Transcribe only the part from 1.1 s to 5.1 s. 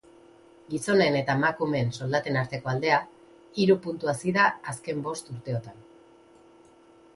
eta emakumeen soldaten arteko aldea hiru puntu hazi da azken